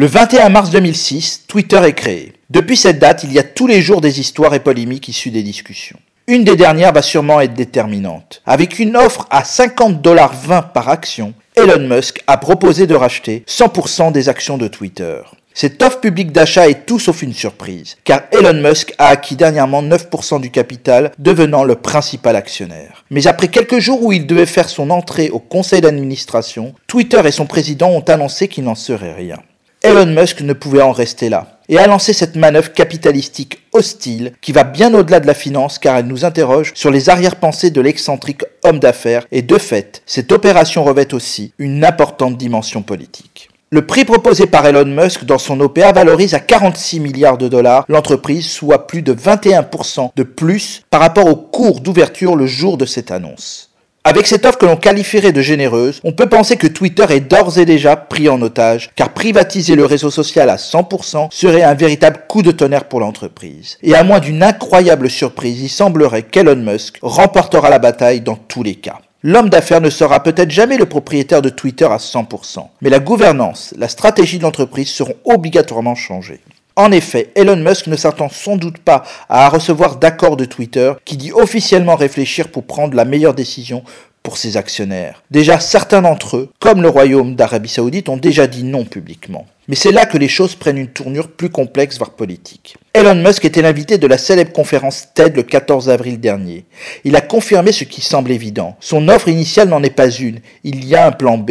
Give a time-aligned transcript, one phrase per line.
[0.00, 2.32] Le 21 mars 2006, Twitter est créé.
[2.48, 5.42] Depuis cette date, il y a tous les jours des histoires et polémiques issues des
[5.42, 5.98] discussions.
[6.26, 8.40] Une des dernières va sûrement être déterminante.
[8.46, 14.30] Avec une offre à 50,20$ par action, Elon Musk a proposé de racheter 100% des
[14.30, 15.20] actions de Twitter.
[15.52, 19.82] Cette offre publique d'achat est tout sauf une surprise, car Elon Musk a acquis dernièrement
[19.82, 23.04] 9% du capital, devenant le principal actionnaire.
[23.10, 27.32] Mais après quelques jours où il devait faire son entrée au conseil d'administration, Twitter et
[27.32, 29.36] son président ont annoncé qu'il n'en serait rien.
[29.82, 34.52] Elon Musk ne pouvait en rester là et a lancé cette manœuvre capitalistique hostile qui
[34.52, 38.44] va bien au-delà de la finance car elle nous interroge sur les arrière-pensées de l'excentrique
[38.62, 43.48] homme d'affaires et de fait, cette opération revêt aussi une importante dimension politique.
[43.70, 47.86] Le prix proposé par Elon Musk dans son OPA valorise à 46 milliards de dollars
[47.88, 52.84] l'entreprise, soit plus de 21% de plus par rapport au cours d'ouverture le jour de
[52.84, 53.69] cette annonce.
[54.02, 57.58] Avec cette offre que l'on qualifierait de généreuse, on peut penser que Twitter est d'ores
[57.58, 62.20] et déjà pris en otage, car privatiser le réseau social à 100% serait un véritable
[62.26, 63.76] coup de tonnerre pour l'entreprise.
[63.82, 68.62] Et à moins d'une incroyable surprise, il semblerait qu'Elon Musk remportera la bataille dans tous
[68.62, 69.00] les cas.
[69.22, 73.74] L'homme d'affaires ne sera peut-être jamais le propriétaire de Twitter à 100%, mais la gouvernance,
[73.76, 76.40] la stratégie de l'entreprise seront obligatoirement changées.
[76.80, 81.18] En effet, Elon Musk ne s'attend sans doute pas à recevoir d'accord de Twitter qui
[81.18, 83.84] dit officiellement réfléchir pour prendre la meilleure décision
[84.22, 85.22] pour ses actionnaires.
[85.30, 89.44] Déjà, certains d'entre eux, comme le Royaume d'Arabie Saoudite, ont déjà dit non publiquement.
[89.68, 92.78] Mais c'est là que les choses prennent une tournure plus complexe, voire politique.
[92.94, 96.64] Elon Musk était l'invité de la célèbre conférence TED le 14 avril dernier.
[97.04, 98.74] Il a confirmé ce qui semble évident.
[98.80, 100.40] Son offre initiale n'en est pas une.
[100.64, 101.50] Il y a un plan B.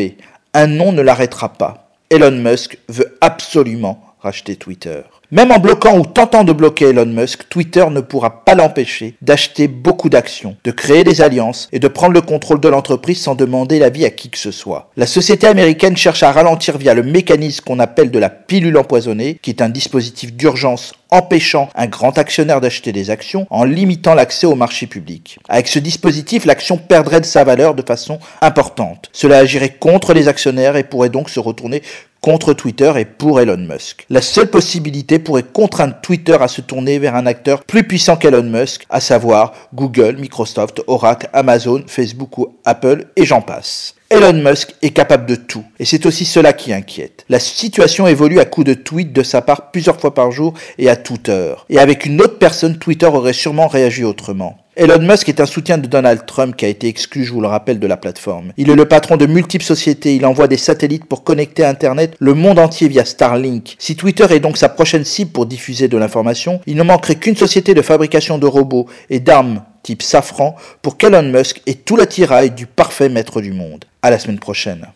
[0.56, 1.92] Un non ne l'arrêtera pas.
[2.10, 5.02] Elon Musk veut absolument racheter Twitter.
[5.32, 9.68] Même en bloquant ou tentant de bloquer Elon Musk, Twitter ne pourra pas l'empêcher d'acheter
[9.68, 13.78] beaucoup d'actions, de créer des alliances et de prendre le contrôle de l'entreprise sans demander
[13.78, 14.90] l'avis à qui que ce soit.
[14.98, 19.38] La société américaine cherche à ralentir via le mécanisme qu'on appelle de la pilule empoisonnée,
[19.42, 24.46] qui est un dispositif d'urgence empêchant un grand actionnaire d'acheter des actions en limitant l'accès
[24.46, 25.40] au marché public.
[25.48, 29.10] Avec ce dispositif, l'action perdrait de sa valeur de façon importante.
[29.12, 31.82] Cela agirait contre les actionnaires et pourrait donc se retourner
[32.22, 34.06] contre Twitter et pour Elon Musk.
[34.10, 38.44] La seule possibilité pourrait contraindre Twitter à se tourner vers un acteur plus puissant qu'Elon
[38.44, 43.96] Musk, à savoir Google, Microsoft, Oracle, Amazon, Facebook ou Apple, et j'en passe.
[44.10, 47.26] Elon Musk est capable de tout, et c'est aussi cela qui inquiète.
[47.30, 50.90] La situation évolue à coups de tweets de sa part plusieurs fois par jour et
[50.90, 51.68] à toute heure.
[51.70, 54.58] Et avec une autre personne, Twitter aurait sûrement réagi autrement.
[54.80, 57.48] Elon Musk est un soutien de Donald Trump qui a été exclu, je vous le
[57.48, 58.54] rappelle, de la plateforme.
[58.56, 62.34] Il est le patron de multiples sociétés, il envoie des satellites pour connecter Internet le
[62.34, 63.76] monde entier via Starlink.
[63.78, 67.36] Si Twitter est donc sa prochaine cible pour diffuser de l'information, il ne manquerait qu'une
[67.36, 72.52] société de fabrication de robots et d'armes type Safran pour qu'Elon Musk ait tout l'attirail
[72.52, 73.84] du parfait maître du monde.
[74.02, 74.88] À la semaine prochaine.